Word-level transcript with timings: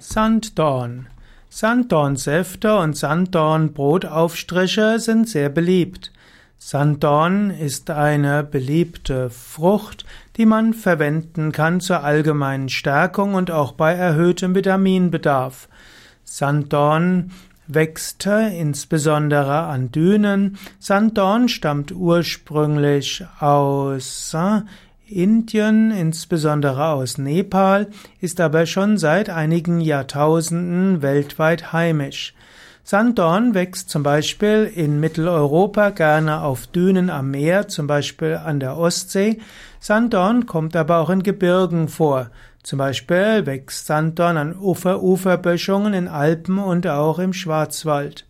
Sanddorn. 0.00 1.08
Sanddornsäfte 1.50 2.78
und 2.78 2.96
Sanddornbrotaufstriche 2.96 5.00
sind 5.00 5.28
sehr 5.28 5.48
beliebt. 5.48 6.12
Sanddorn 6.56 7.50
ist 7.50 7.90
eine 7.90 8.44
beliebte 8.44 9.28
Frucht, 9.28 10.06
die 10.36 10.46
man 10.46 10.72
verwenden 10.72 11.50
kann 11.50 11.80
zur 11.80 12.04
allgemeinen 12.04 12.68
Stärkung 12.68 13.34
und 13.34 13.50
auch 13.50 13.72
bei 13.72 13.92
erhöhtem 13.92 14.54
Vitaminbedarf. 14.54 15.68
Sanddorn 16.22 17.32
wächst 17.66 18.24
insbesondere 18.26 19.64
an 19.64 19.90
Dünen. 19.90 20.58
Sanddorn 20.78 21.48
stammt 21.48 21.90
ursprünglich 21.90 23.24
aus 23.40 24.32
äh, 24.32 24.60
Indien, 25.10 25.90
insbesondere 25.90 26.88
aus 26.88 27.16
Nepal, 27.16 27.88
ist 28.20 28.40
aber 28.40 28.66
schon 28.66 28.98
seit 28.98 29.30
einigen 29.30 29.80
Jahrtausenden 29.80 31.00
weltweit 31.00 31.72
heimisch. 31.72 32.34
Sanddorn 32.84 33.54
wächst 33.54 33.90
zum 33.90 34.02
Beispiel 34.02 34.70
in 34.74 35.00
Mitteleuropa 35.00 35.90
gerne 35.90 36.42
auf 36.42 36.66
Dünen 36.66 37.10
am 37.10 37.30
Meer, 37.30 37.68
zum 37.68 37.86
Beispiel 37.86 38.34
an 38.34 38.60
der 38.60 38.76
Ostsee. 38.76 39.38
Sanddorn 39.80 40.46
kommt 40.46 40.76
aber 40.76 40.98
auch 40.98 41.10
in 41.10 41.22
Gebirgen 41.22 41.88
vor. 41.88 42.30
Zum 42.62 42.78
Beispiel 42.78 43.46
wächst 43.46 43.86
Sanddorn 43.86 44.36
an 44.36 44.56
Ufer-Uferböschungen 44.56 45.94
in 45.94 46.08
Alpen 46.08 46.58
und 46.58 46.86
auch 46.86 47.18
im 47.18 47.32
Schwarzwald. 47.32 48.26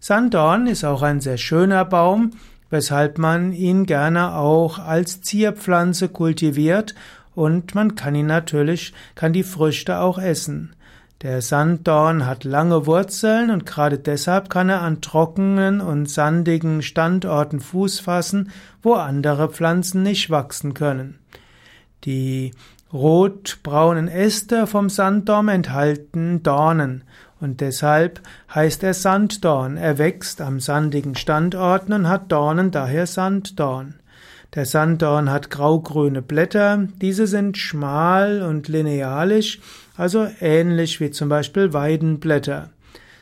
Sanddorn 0.00 0.66
ist 0.66 0.84
auch 0.84 1.02
ein 1.02 1.20
sehr 1.20 1.38
schöner 1.38 1.84
Baum, 1.86 2.32
weshalb 2.74 3.18
man 3.18 3.52
ihn 3.52 3.86
gerne 3.86 4.34
auch 4.34 4.80
als 4.80 5.22
Zierpflanze 5.22 6.08
kultiviert 6.08 6.96
und 7.36 7.76
man 7.76 7.94
kann 7.94 8.16
ihn 8.16 8.26
natürlich, 8.26 8.92
kann 9.14 9.32
die 9.32 9.44
Früchte 9.44 10.00
auch 10.00 10.18
essen. 10.18 10.74
Der 11.22 11.40
Sanddorn 11.40 12.26
hat 12.26 12.42
lange 12.42 12.84
Wurzeln 12.84 13.50
und 13.50 13.64
gerade 13.64 13.98
deshalb 13.98 14.50
kann 14.50 14.68
er 14.68 14.82
an 14.82 15.00
trockenen 15.00 15.80
und 15.80 16.10
sandigen 16.10 16.82
Standorten 16.82 17.60
Fuß 17.60 18.00
fassen, 18.00 18.50
wo 18.82 18.94
andere 18.94 19.48
Pflanzen 19.48 20.02
nicht 20.02 20.30
wachsen 20.30 20.74
können. 20.74 21.20
Die 22.04 22.50
rotbraunen 22.92 24.08
Äste 24.08 24.66
vom 24.66 24.90
Sanddorn 24.90 25.46
enthalten 25.46 26.42
Dornen 26.42 27.04
und 27.44 27.60
deshalb 27.60 28.20
heißt 28.52 28.82
er 28.82 28.94
Sanddorn. 28.94 29.76
Er 29.76 29.98
wächst 29.98 30.40
am 30.40 30.58
sandigen 30.58 31.14
Standorten 31.14 31.92
und 31.92 32.08
hat 32.08 32.32
Dornen, 32.32 32.70
daher 32.70 33.06
Sanddorn. 33.06 33.94
Der 34.54 34.64
Sanddorn 34.64 35.30
hat 35.30 35.50
graugrüne 35.50 36.22
Blätter, 36.22 36.88
diese 37.00 37.26
sind 37.26 37.58
schmal 37.58 38.42
und 38.42 38.68
linealisch, 38.68 39.60
also 39.96 40.26
ähnlich 40.40 41.00
wie 41.00 41.10
zum 41.10 41.28
Beispiel 41.28 41.72
Weidenblätter. 41.72 42.70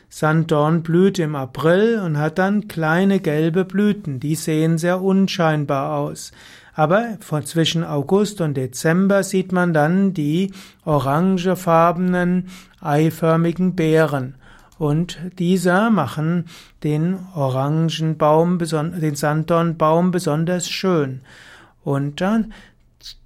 Sanddorn 0.09 0.83
blüht 0.83 1.17
im 1.17 1.35
April 1.35 1.99
und 1.99 2.17
hat 2.17 2.37
dann 2.37 2.67
kleine 2.67 3.19
gelbe 3.19 3.65
Blüten, 3.65 4.19
die 4.19 4.35
sehen 4.35 4.77
sehr 4.77 5.01
unscheinbar 5.01 5.97
aus. 5.97 6.31
Aber 6.75 7.17
von 7.19 7.45
zwischen 7.45 7.83
August 7.83 8.41
und 8.41 8.55
Dezember 8.55 9.23
sieht 9.23 9.51
man 9.51 9.73
dann 9.73 10.13
die 10.13 10.51
orangefarbenen, 10.85 12.49
eiförmigen 12.81 13.75
Beeren. 13.75 14.35
Und 14.79 15.19
diese 15.37 15.91
machen 15.91 16.45
den 16.83 17.19
Orangenbaum, 17.35 18.57
den 18.57 19.15
Sanddornbaum 19.15 20.11
besonders 20.11 20.67
schön. 20.69 21.21
Und 21.83 22.21
dann 22.21 22.53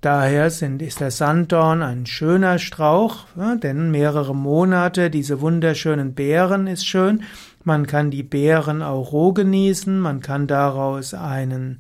Daher 0.01 0.49
sind, 0.49 0.81
ist 0.81 1.01
der 1.01 1.11
Sanddorn 1.11 1.83
ein 1.83 2.07
schöner 2.07 2.57
Strauch, 2.57 3.25
denn 3.61 3.91
mehrere 3.91 4.33
Monate 4.33 5.11
diese 5.11 5.39
wunderschönen 5.39 6.15
Beeren 6.15 6.65
ist 6.65 6.87
schön. 6.87 7.21
Man 7.63 7.85
kann 7.85 8.09
die 8.09 8.23
Beeren 8.23 8.81
auch 8.81 9.11
roh 9.11 9.33
genießen, 9.33 9.99
man 9.99 10.21
kann 10.21 10.47
daraus 10.47 11.13
einen 11.13 11.79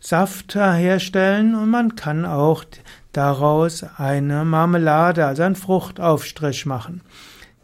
Saft 0.00 0.54
herstellen 0.54 1.54
und 1.54 1.68
man 1.68 1.94
kann 1.94 2.24
auch 2.24 2.64
daraus 3.12 3.84
eine 3.98 4.44
Marmelade, 4.44 5.26
also 5.26 5.42
einen 5.42 5.56
Fruchtaufstrich 5.56 6.64
machen. 6.64 7.02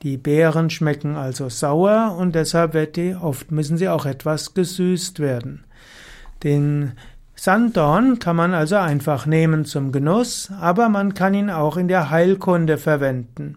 Die 0.03 0.19
Beeren 0.19 0.69
schmecken 0.69 1.17
also 1.17 1.49
sauer 1.49 2.15
und 2.19 2.35
deshalb 2.35 2.75
wird 2.75 2.97
die, 2.97 3.15
oft 3.15 3.51
müssen 3.51 3.79
sie 3.79 3.89
auch 3.89 4.05
etwas 4.05 4.53
gesüßt 4.53 5.19
werden. 5.19 5.65
Den 6.43 6.93
Sanddorn 7.35 8.19
kann 8.19 8.37
man 8.37 8.53
also 8.55 8.77
einfach 8.77 9.27
nehmen 9.27 9.65
zum 9.65 9.91
Genuss, 9.91 10.51
aber 10.61 10.89
man 10.91 11.15
kann 11.15 11.35
ihn 11.35 11.51
auch 11.51 11.77
in 11.77 11.89
der 11.89 12.11
Heilkunde 12.11 12.77
verwenden. 12.77 13.57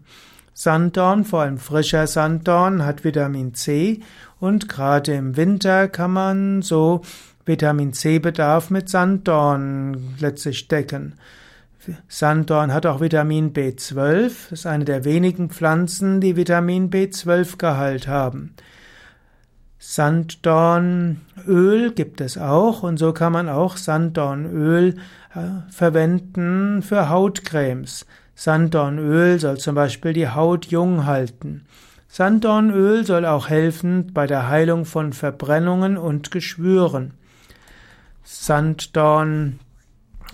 Sanddorn, 0.54 1.24
vor 1.24 1.42
allem 1.42 1.58
frischer 1.58 2.08
Sanddorn, 2.08 2.86
hat 2.86 3.04
Vitamin 3.04 3.54
C 3.54 4.02
und 4.40 4.70
gerade 4.70 5.14
im 5.14 5.38
Winter 5.38 5.88
kann 5.88 6.12
man 6.12 6.62
so 6.62 7.02
Vitamin 7.50 7.92
C-Bedarf 7.94 8.70
mit 8.70 8.88
Sanddorn 8.90 10.16
letztlich 10.20 10.68
decken. 10.68 11.16
Sanddorn 12.08 12.72
hat 12.72 12.86
auch 12.86 13.02
Vitamin 13.02 13.54
B12, 13.54 14.50
das 14.52 14.60
ist 14.60 14.68
eine 14.68 14.86
der 14.86 15.04
wenigen 15.04 15.50
Pflanzen, 15.50 16.22
die 16.22 16.36
Vitamin 16.36 16.92
B12-Gehalt 16.92 18.08
haben. 18.08 18.54
Sanddornöl 19.80 21.24
gibt 21.96 22.22
es 22.22 22.38
auch 22.38 22.84
und 22.84 22.98
so 22.98 23.14
kann 23.14 23.34
man 23.34 23.50
auch 23.50 23.78
Sanddornöl 23.78 24.98
äh, 25.34 25.40
verwenden 25.72 26.84
für 26.84 27.10
Hautcremes. 27.10 28.06
Sanddornöl 28.36 29.40
soll 29.40 29.58
zum 29.58 29.74
Beispiel 29.74 30.14
die 30.14 30.30
Haut 30.30 30.68
jung 30.68 31.08
halten. 31.08 31.66
Sanddornöl 32.10 33.06
soll 33.06 33.26
auch 33.26 33.50
helfen 33.50 34.14
bei 34.14 34.28
der 34.28 34.50
Heilung 34.50 34.86
von 34.86 35.14
Verbrennungen 35.14 35.98
und 35.98 36.30
Geschwüren. 36.30 37.14
Sanddorn 38.32 39.60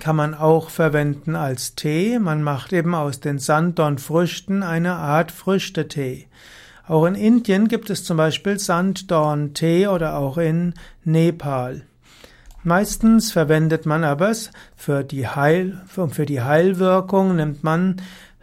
kann 0.02 0.18
man 0.18 0.34
auch 0.34 0.70
verwenden 0.70 1.38
als 1.38 1.76
Tee. 1.76 2.20
Man 2.20 2.44
macht 2.44 2.74
eben 2.74 2.94
aus 2.94 3.22
den 3.22 3.40
Sanddornfrüchten 3.40 4.64
eine 4.64 4.96
Art 4.96 5.32
Früchtetee. 5.32 6.28
Auch 6.88 7.06
in 7.06 7.16
Indien 7.16 7.70
gibt 7.70 7.90
es 7.90 8.04
zum 8.04 8.18
Beispiel 8.18 8.60
Sanddorn-Tee 8.60 9.88
oder 9.88 10.18
auch 10.18 10.38
in 10.38 10.74
Nepal. 11.06 11.84
Meistens 12.64 13.32
verwendet 13.32 13.86
man 13.86 14.04
aber 14.04 14.30
es 14.30 14.52
für 14.76 15.06
die, 15.06 15.30
Heil, 15.30 15.82
für 15.88 16.26
die 16.26 16.42
Heilwirkung 16.42 17.38
nimmt 17.38 17.64
man 17.64 18.02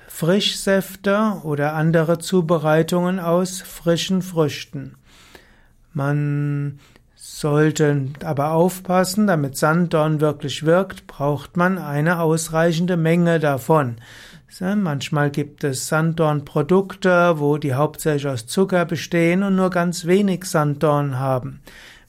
Frischsäfte 0.08 1.42
oder 1.42 1.74
andere 1.74 2.18
Zubereitungen 2.18 3.20
aus 3.20 3.60
frischen 3.60 4.22
Früchten. 4.22 4.96
Man 5.92 6.78
sollte 7.24 8.08
aber 8.24 8.50
aufpassen, 8.50 9.28
damit 9.28 9.56
Sanddorn 9.56 10.20
wirklich 10.20 10.66
wirkt, 10.66 11.06
braucht 11.06 11.56
man 11.56 11.78
eine 11.78 12.18
ausreichende 12.18 12.96
Menge 12.96 13.38
davon. 13.38 13.98
Manchmal 14.58 15.30
gibt 15.30 15.62
es 15.62 15.86
Sanddornprodukte, 15.86 17.38
wo 17.38 17.58
die 17.58 17.74
hauptsächlich 17.74 18.26
aus 18.26 18.46
Zucker 18.48 18.84
bestehen 18.86 19.44
und 19.44 19.54
nur 19.54 19.70
ganz 19.70 20.04
wenig 20.04 20.46
Sanddorn 20.46 21.20
haben. 21.20 21.60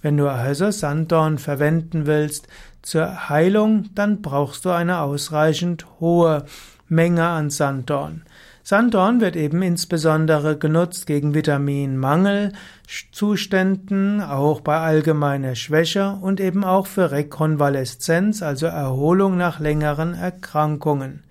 Wenn 0.02 0.18
du 0.18 0.28
also 0.28 0.72
Sanddorn 0.72 1.38
verwenden 1.38 2.08
willst 2.08 2.48
zur 2.82 3.30
Heilung, 3.30 3.90
dann 3.94 4.24
brauchst 4.24 4.66
du 4.66 4.72
eine 4.72 5.00
ausreichend 5.02 5.86
hohe 6.00 6.46
Menge 6.90 7.28
an 7.28 7.52
Sanddorn. 7.52 8.24
Sanddorn 8.66 9.20
wird 9.20 9.36
eben 9.36 9.62
insbesondere 9.62 10.58
genutzt 10.58 11.06
gegen 11.06 11.34
Vitaminmangelzuständen, 11.34 14.22
auch 14.22 14.62
bei 14.62 14.78
allgemeiner 14.78 15.56
Schwäche 15.56 16.18
und 16.22 16.40
eben 16.40 16.64
auch 16.64 16.88
für 16.88 17.12
Rekonvaleszenz, 17.12 18.42
also 18.42 18.68
Erholung 18.68 19.36
nach 19.36 19.60
längeren 19.60 20.14
Erkrankungen. 20.14 21.24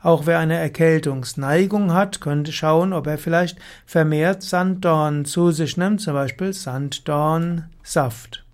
Auch 0.00 0.26
wer 0.26 0.38
eine 0.38 0.56
Erkältungsneigung 0.56 1.92
hat, 1.92 2.20
könnte 2.20 2.52
schauen, 2.52 2.92
ob 2.92 3.08
er 3.08 3.18
vielleicht 3.18 3.58
vermehrt 3.84 4.44
Sanddorn 4.44 5.24
zu 5.24 5.50
sich 5.50 5.76
nimmt, 5.76 6.00
zum 6.00 6.14
Beispiel 6.14 6.52
Sanddornsaft. 6.52 8.44